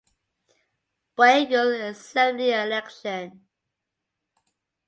[1.15, 3.45] Bengal Assembly election.